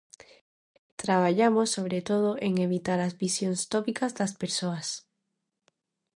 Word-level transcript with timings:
Traballamos 1.03 1.67
sobre 1.77 1.99
todo 2.09 2.29
en 2.47 2.53
evitar 2.67 2.99
as 3.01 3.13
visións 3.23 3.61
tópicas 3.73 4.11
das 4.19 4.33
persoas. 4.41 4.87